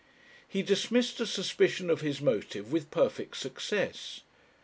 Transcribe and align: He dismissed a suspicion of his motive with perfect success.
He 0.47 0.63
dismissed 0.63 1.19
a 1.19 1.27
suspicion 1.27 1.91
of 1.91 2.01
his 2.01 2.21
motive 2.21 2.71
with 2.71 2.89
perfect 2.89 3.37
success. 3.37 4.21